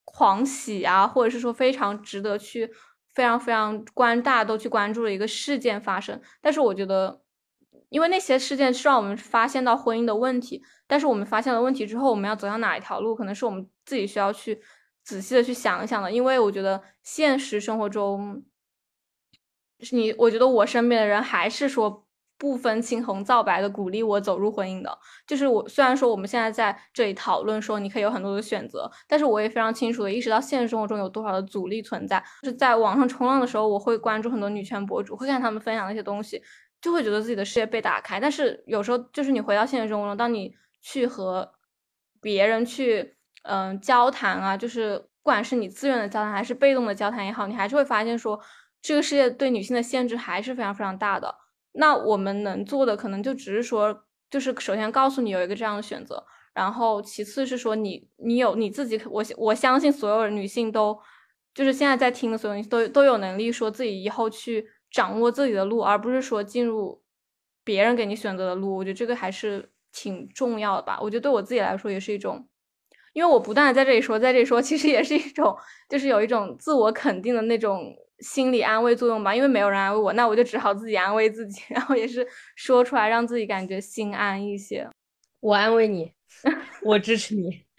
[0.04, 2.72] 狂喜啊，或者是说非常值得去。
[3.14, 7.22] 非常非常关，大家都去关注的一个事件发生，但是我觉得，
[7.88, 14.60] 因为那些事件是让我们发现到婚姻的问题，但是我们发现了问题之后，我们要走向哪一条路，可能是我们自己需要去
[15.04, 18.44] 仔细的去想一想的，因为我觉得现实生活中，
[19.92, 22.03] 你，我觉得我身边的人还是说。
[22.36, 25.68] 不分青红皂白的鼓励我走入婚姻的，就是我。
[25.68, 32.22] 虽然说我们现在在这里讨论说你可以有很多的选择，但是我也非常清楚的意识到现实生活中有多少的阻力存在。
[32.42, 36.42] 就是在网上冲浪的时候，我会关注很多女权博主，会看他们分享的一些东西，
[36.80, 38.20] 就会觉得自己的世界被打开。
[38.20, 41.50] 但是有时候就是你回到现实生活中，当你去和
[42.20, 48.38] 别人去嗯交谈啊，就是不管是你自愿的交谈还是被动的交谈也好，你还是会发现说，
[48.82, 51.34] 这个世界对女性的限制还是非常非常大的。
[51.74, 60.98] 那我们能做的可能就只是说，就是首先告诉你有一个这样的选择，然后其次是说你你有你自己，我我相信所有女性都，
[61.54, 67.02] 就是现在在听的所有人都都有能力说自己以后去掌握自己的路，而不是说进入
[67.64, 68.76] 别人给你选择的路。
[68.76, 70.98] 我觉得这个还是挺重要的吧。
[71.02, 72.48] 我觉得对我自己来说也是一种。
[73.14, 75.56] 因为我不断在这里说，在这里说，其实也是一种，
[75.88, 79.34] 就是有一种自我肯定的那种心理安慰作用吧。
[79.34, 84.88] 因为没有人安慰我，那我就只好自己安慰自己， 然后也是说出来，让自己感觉心安一些。
[85.40, 86.12] 我安慰你，
[86.82, 87.42] 我支持你，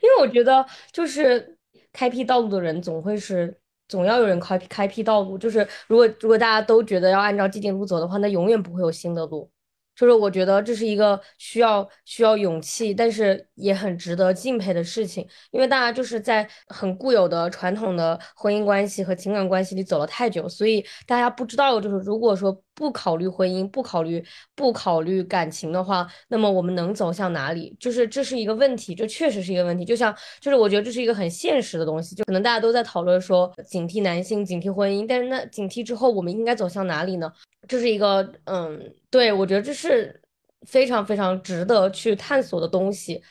[0.00, 1.56] 因为我觉得就是
[1.92, 3.54] 开辟道路的人总会是，
[3.88, 5.36] 总要有人开开辟道路。
[5.36, 9.50] 就是如果如果大家都觉得要按照既定路走的话，那永远不会有新的路。
[9.96, 27.76] 就是我觉得这是一个需要需要勇气，但是也很值得敬佩的事情，因为大家就是在很固有的传统的婚姻关系和情感关系里走了太久，所以大家不知道，就是如果说不考虑婚姻，不考虑不考虑感情的话，那么我们能走向哪里？
[27.78, 29.84] 就是这是一个问题，这确实是一个问题。
[29.84, 37.32] 就像就是我觉得这是一个很现实的东西，就可能大家都在讨论说警惕男性，警惕婚姻，但是那警惕之后，我们应该走向哪里呢？
[37.66, 40.20] 这是一个，嗯，对我觉得这是
[40.66, 43.22] 非常非常值得去探索的东西，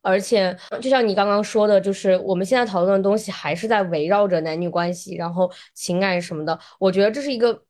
[0.00, 6.58] 而且就像你刚刚说的，就是我们现在讨论的东西还是在围绕着男女关系，然后情感什么的。
[6.78, 7.62] 我觉得这是一个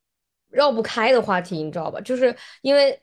[0.53, 2.01] 绕不开的话题，你知道吧？
[2.03, 3.03] 就是因为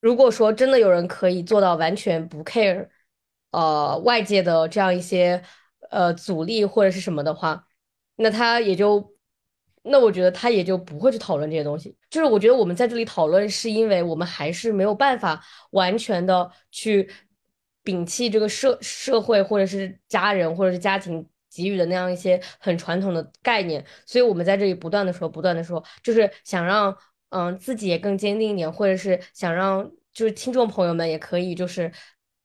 [0.00, 2.88] 如果说真的有人可以做到完全不 care，
[3.50, 5.42] 呃，外界的这样一些
[5.90, 7.66] 呃阻力或者是什么的话，
[8.16, 9.14] 那他也就。
[9.88, 11.96] 那我觉得他也就不会去讨论这些东西。
[12.10, 17.08] 就是我觉得我们在这里讨论，是因为我们还是没有办法完全的去
[17.84, 21.24] 摒弃这个社社会或者是家人或者是家庭
[21.56, 23.84] 给予的那样一些很传统的概念。
[24.04, 26.96] 所以我们在这里不断的说，不断的说，就是想让
[27.30, 31.90] 嗯自己也更坚定一点，或者是想让就是听众朋友们也可以就是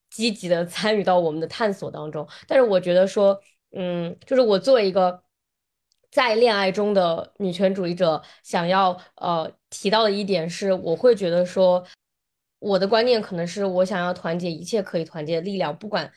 [0.09, 2.27] 积极的参与到我们的探索当中。
[2.47, 3.39] 但是我觉得说，
[3.75, 5.23] 嗯，就是我作为一个。
[6.11, 11.81] 在恋爱中的女权主义者想要呃提到的一点是，我会觉得说，
[12.59, 16.11] 我的观念可能是我想要团结一切可以团结的力量，不管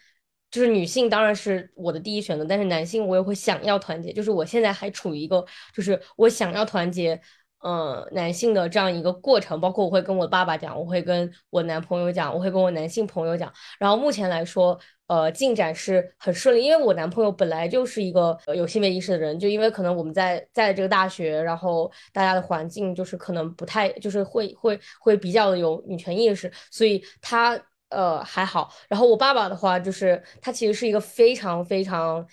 [0.55, 7.21] 就是女性当然是我的第一选择，但是男性我也会想要团结，就是我现在还处于一个就是我想要团结。
[7.61, 13.51] 呃，男性的这样一个过程，包括我会跟我爸爸讲，我会跟我男朋友讲，我会跟我男性朋友讲。
[13.79, 27.59] 然后目前来说，呃，进展是很顺利，因为我男朋友本来就是一个有性别意识的人，就因为可能我们在在这个大学，然后大家的环境就是可能不太，就是会会会比较的有女权意识，所以他
[27.95, 28.73] 呃还好。
[28.89, 32.27] 然后我爸爸的话，就是他其实是一个非常非常。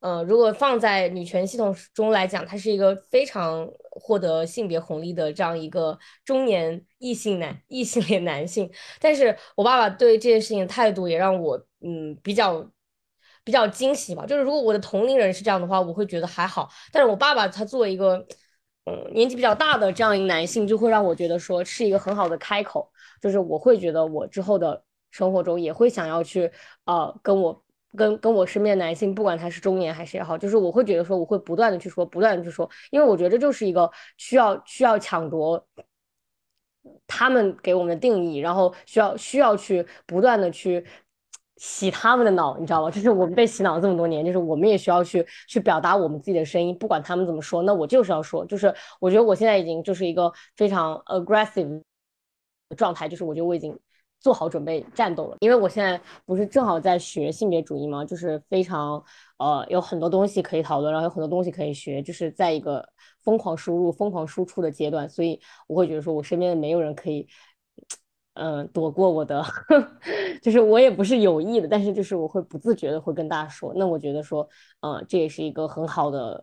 [0.00, 8.70] 呃，如果放在女权系统中来讲，他是一个非常获得性别红利的这样一个中年异性男、异性恋男性。
[9.00, 12.64] 但是我爸爸对这件事情的态度也让我嗯比较
[13.42, 14.24] 比较惊喜吧。
[14.24, 16.70] 就是如果我的同龄人是这样的话，我会觉得还好。
[16.92, 18.24] 但是我爸爸他作为一个
[18.84, 22.88] 嗯年纪比较大的这样一个男性，就会让我觉得说是一个很好的开口。
[23.20, 26.50] 就是我会觉得我之后的生活中也会想要去
[26.84, 27.62] 呃跟我。
[27.96, 35.66] 跟跟我身边的男性，不管他是中年还是也好，就是我会觉得说，我会不断的去说，不断的去说，因为我觉得这就是一个需要需要抢夺
[37.06, 40.84] 他们给我们的定义，然后需要需要去不断的去
[41.56, 42.90] 洗他们的脑，你知道吗？
[42.90, 51.82] 就是我们被洗脑这么多年，就是我们也需要去去表达我们自己的声音，不管他们怎么说，那我就是要说，就是我觉得我现在已经就是一个非常 aggressive
[52.68, 53.76] 的状态，就是我觉得我已经。
[54.20, 58.04] 做好准备战斗了，因为我现在不是正好在学性别主义吗？
[58.04, 59.02] 就是非常
[59.38, 62.86] 呃有很多东西可以讨论，然后有很多东西可以学，就是在一个
[63.22, 67.26] 疯狂输入、疯狂输出的阶段，所以我会觉得说，我身边没有人可以
[68.34, 69.44] 嗯躲过我的，
[70.42, 74.48] 就是我也不是有意的，但是就是我会不自觉的会跟大家说，那我觉得说，
[74.80, 76.40] 嗯，这也是一个很好的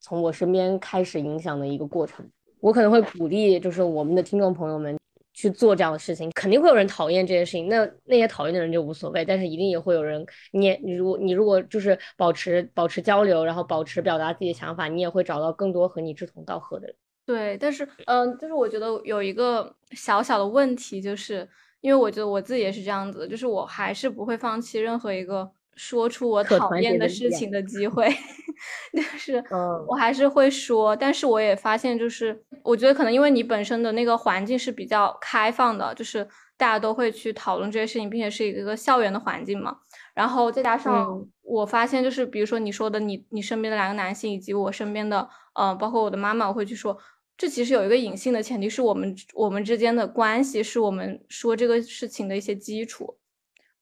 [0.00, 2.26] 从我身边开始影响的一个过程，
[2.60, 4.96] 我可能会鼓励就是我们的听众朋友们。
[5.32, 7.68] 去做这样的事情，肯定会有人讨厌这件事情。
[7.68, 16.96] 那那些讨厌的人就无所谓，但是一定也会有人，你你如果你如果就是保持保持交流，然后保持表达自己的想法，你也会找到更多和你志同道合的人。
[17.24, 21.48] 对，但是嗯，就是我觉得有一个小小的问题，就是
[21.80, 25.50] 因为我觉得我自己也是这样子，就是我还是不会放弃任何一个。
[25.74, 28.06] 说出我讨厌的事情的机会，
[28.92, 29.42] 但是
[29.88, 39.78] 我还是会说，但是我也发现，就是我觉得可能因为你本身的那个环境是比较开放的，就是大家都会去讨论这些事情，并且是一个校园的环境嘛。
[40.14, 46.96] 然后再加上我发现就是比如说你说的你你身边的两个男性以及我身边的呃包括我的妈妈，我会去说，
[47.36, 53.16] 这其实有一个隐性的前提是我们我们之间的关系是我们说这个事情的一些基础。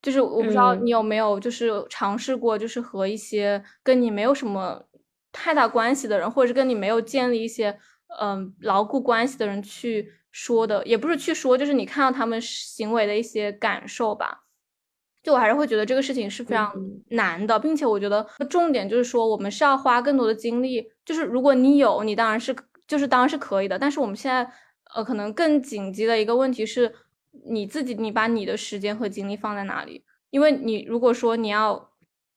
[0.02, 4.82] 就是我不知道你有没有就是尝试过，就是和一些跟你没有什么
[5.30, 7.78] 太大关系的人，或者是跟你没有建立一些
[8.18, 14.44] 嗯牢固关系的人去说的，也不是去说，就是你看到他们行为的一些感受吧。
[15.22, 16.72] 就我还是会觉得这个事情是非常
[17.10, 20.90] 难的，并且我觉得重点就是说，我们是要花更多的精力。
[21.04, 22.56] 就是如果你有，你当然是
[22.88, 23.78] 就是当然是可以的。
[23.78, 24.50] 但是我们现在
[24.94, 26.90] 呃，可能更紧急的一个问题是。
[27.46, 30.04] 你自己，你把你的时间和精力放在哪里？
[30.30, 31.90] 因为你如果说你要，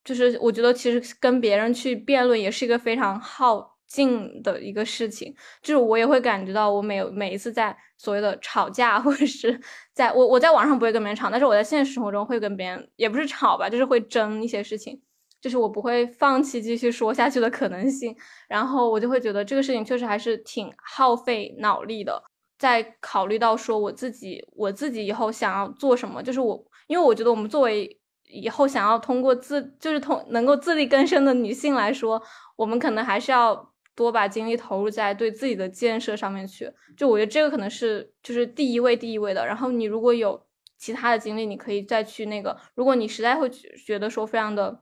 [0.04, 5.34] 就是我觉得其实跟别人去辩论也是一个非常耗劲的一个事情。
[5.62, 9.60] 就是我也会感觉到，我每每一次在所谓的吵架，或者是
[9.94, 15.00] 在我我在网上不会跟别人吵，但是我在现实生活中会跟别人，也不是吵吧，就是会争一些事情，
[15.40, 18.16] 就是我不会放弃继续说下去的可能性。
[18.50, 22.24] 然后我就会觉得这个事情确实还是挺耗费脑力的。
[22.64, 28.00] 在考虑到说我自己，我自己以后想要做什么，就是我，因为我觉得我们作为
[28.30, 32.24] 以后想要通过自，就是通能够自力更生的女性来说，
[32.56, 36.72] 我们可能还是要多把精力投入在对自己的建设上面去。
[36.96, 39.46] 就我觉得这个可能是就是第一位第一位的。
[39.46, 40.42] 然后你如果有
[40.78, 42.58] 其他的精力，你可以再去那个。
[42.76, 44.80] 如果你实在会觉得说非常的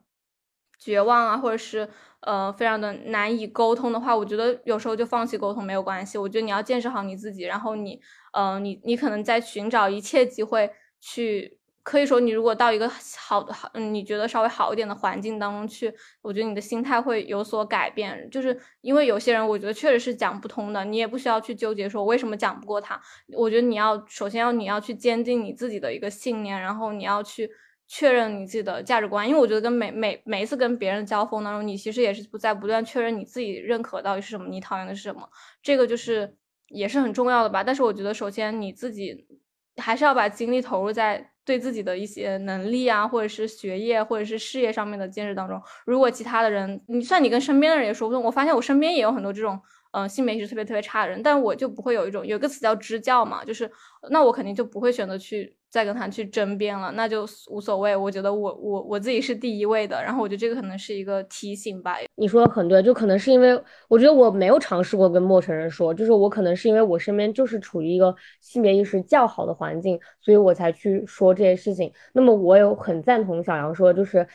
[0.81, 1.87] 绝望啊，或者是。
[2.23, 6.19] 呃，非常的难以沟通的话，我觉得有时候就放弃沟通没有关系。
[6.19, 7.99] 我觉得你要建设好你自己，然后你，
[8.33, 10.69] 呃，你你可能在寻找一切机会
[10.99, 18.29] 去，可以说你如果到一个好的好，嗯，你觉得稍微好一点的环境当中去，我觉得你的心态会有所改变。
[18.29, 23.01] 就是因为有些人，我觉得确实是讲不通的，你也不需要去纠结说为什么讲不过他。
[23.35, 27.49] 我觉得你要首先要你要去坚定你自己的一个信念，然后你要去。
[27.93, 35.27] 确认你自己的价值观，因为我觉得跟每每每一次跟别人交锋当中，你其实也是不在不断确认你自己认可到底是什么，你讨厌的是什么，
[35.61, 36.37] 这个就是
[36.69, 37.61] 也是很重要的吧。
[37.61, 39.27] 但是我觉得，首先你自己
[39.75, 45.61] 还是要把精力投入在对自己的一些能力啊，或者是学业或者是事业上面的建设当中。
[45.85, 48.23] 如果其他的人，你算你跟身边的人也说不通。
[48.23, 49.59] 我发现我身边也有很多这种。
[49.93, 53.69] 嗯，性别意识特别特别差的人，但我就不会有一种有一个词叫支教嘛，就是
[54.09, 57.95] 那我肯定就不会选择去再跟他去争辩了，那就无所谓。
[57.95, 61.95] 我觉得我我我自己是第一位的，然后我觉得这个可能是一个提醒吧。
[62.15, 71.91] 你说的很对，就可能是因为我觉得我没有尝试过跟陌生人说，就是我可能是因为我身边就是处于一个性别意识较好的环境，所以我才去说这些事情。
[72.13, 74.27] 那么我有很赞同小杨说，就是。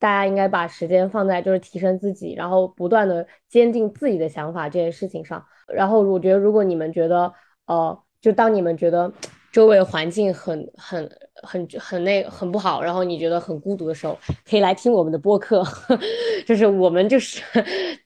[0.00, 5.42] 大家应该把时间放在就是提升自己，然后不断的坚定自己的想法这件事情上。
[5.66, 7.32] 然后我觉得，如果你们觉得，
[7.66, 9.10] 呃，就当你们觉得
[9.54, 11.08] 周围环境很很
[11.44, 15.62] 很很那很不好，然后你觉得很孤独的时候，可以来听我们的播客，
[16.44, 17.40] 就是我们就是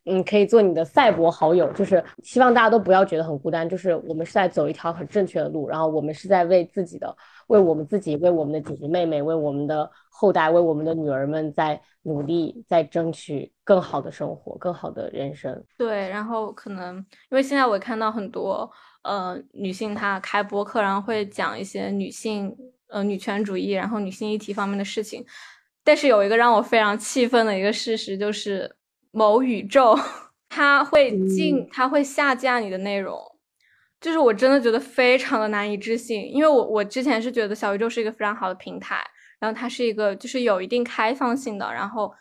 [0.04, 1.72] 嗯，可以做你的赛博好友。
[1.72, 7.16] 就是希望大家都不要觉得很孤单，就是我们是在走一条很正确的路，然后我们是在为自己的。
[7.46, 15.64] 为我们自己，为我们的姐姐妹妹，为我们的后代，为我们的女儿们，在努力，在争取更好的生活，更好的人生。
[15.78, 16.96] 对，然后可能
[17.30, 18.70] 因为现在我看到很多
[19.08, 22.54] 呃女性她开播客，然后会讲一些女性
[22.88, 25.24] 呃女权主义，然后女性议题方面的事情。
[25.82, 28.76] 但是有一个让我非常气愤的一个事实，就是
[29.10, 29.98] 某宇宙
[30.48, 33.18] 它会禁，它会下架你的内容。
[34.00, 39.04] 就是我真的觉得非常的难以置信，因为我我之前是觉得小宇宙是一个非常好的平台，
[39.40, 42.12] 然后它是一个就是有一定开放性的，然后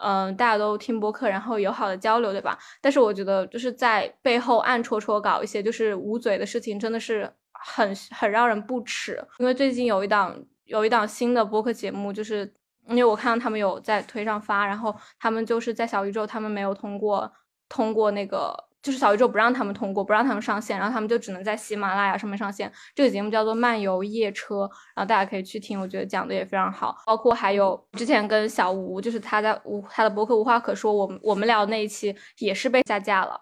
[0.00, 2.58] 嗯大家都听播客，然后友好的交流，对吧？
[2.80, 9.22] 但是我觉得就是在背后暗戳戳搞一些就是捂嘴的事情，真的是很很让人不齿。
[9.38, 12.52] 因为最近有一档有一档新的播客节目，就是
[12.88, 17.32] 因为我看到他们有在推上发，然后他们就是在小宇宙，他们没有通过
[17.68, 18.64] 通过那个。
[18.86, 22.72] 就是小宇宙不让他们通过，不让他们上线，然后他们就只能在喜马拉雅上面上线。
[22.94, 24.58] 这个节目叫做《漫游夜车》，
[24.94, 26.96] 然后大家可以去听，我觉得讲的也非常好。
[27.04, 33.40] 包括还有之前跟小吴，就是他在无他的博客无话可说，我们我们聊那一期也是被下架了。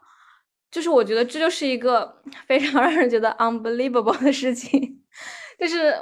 [0.70, 5.02] 就是我觉得这就是一个 非常让人觉得 unbelievable 的事情。
[5.58, 5.94] 就是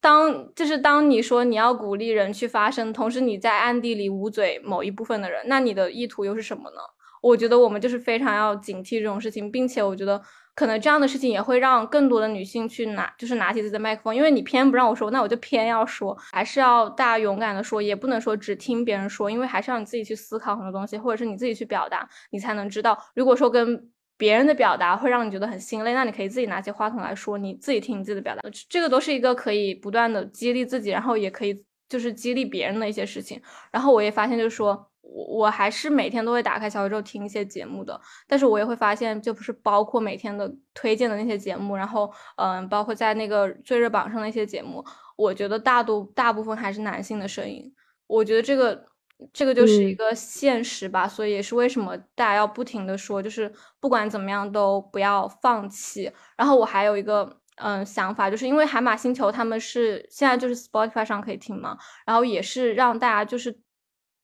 [0.00, 6.80] 当就是当你说你要鼓励人去发声，同时你在暗地里捂嘴某一部分的人，那你的意图又是什么呢？
[7.22, 10.20] 我觉得我们就是非常要警惕这种事情，并且我觉得
[10.54, 22.98] 可能这样的事情也会让更多的女性去拿，就是拿起自己的麦克风，因为你偏不让我说，那我就偏要说，还是要大家勇敢的说，也不能说只听别人说，因为还是要你自己去思考很多东西，或者是你自己去表达，你才能知道。
[23.14, 33.40] 如果说跟别人的表达会让你觉得很心累，那你可以自己拿起话筒来说，你自己听你自己的表达，这个都是一个可以不断的激励自己，然后也可以就是激励别人的一些事情。
[33.70, 34.87] 然后我也发现，就是说。
[35.10, 44.84] 我我还是每天都会打开小宇宙听一些节目的，但是我也会发现，就不是包括每天的推荐的那些节目，然后嗯，包括在那个最热榜上的一些节目，
[45.16, 47.74] 我觉得大多大部分还是男性的声音。
[48.06, 48.86] 我觉得这个
[49.32, 53.50] 这个就是一个现实吧，所以也是为什么大家要不停的说，就是
[53.80, 56.12] 不管怎么样都不要放弃。
[56.36, 63.58] 然后我还有一个嗯想法，就是因为海马星球他们是现在就是 Spotify 上可以听嘛，然后也是让大家就是。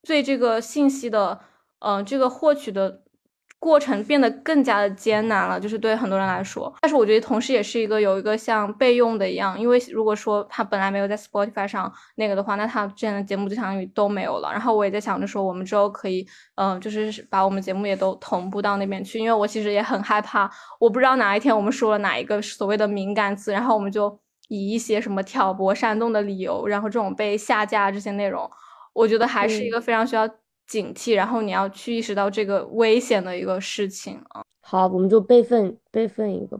[0.05, 1.41] 对这个信息的，
[1.81, 3.03] 嗯，这个获取的
[3.59, 6.71] 过程变得更加的艰难了，就是对很多人来说。
[6.83, 14.53] 但是我觉得同时也是一个有一个像备用的一样，因为如果说他本来没有在 Spotify 上那个的话，那他之前的节目就相当于都没有了。
[14.53, 16.27] 然后我也在想着说，我们之后可以，
[16.57, 28.51] 嗯，就是把我们节目也都同步到那边去，因为我其实也很害怕，我不知道哪一天我们说了哪一个所谓的敏感词，然后我们就以一些什么挑拨煽动的理由，然后这种被下架这些内容。
[28.95, 30.27] 我觉得还是一个非常需要
[30.67, 34.43] 警惕，然后你要去意识到这个危险的一个事情啊。
[34.63, 36.59] 好，我们就备份备份一个。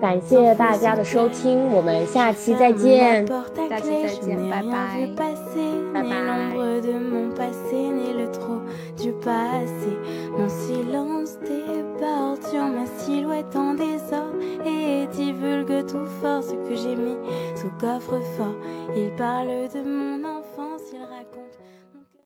[0.00, 3.26] 感谢大家的收听，我们下期再见。
[3.26, 5.34] 下期再见，拜拜，拜
[15.12, 17.16] divulgue tout fort ce que j'ai mis
[17.54, 18.56] sous coffre-fort.
[18.96, 20.22] Il parle de mon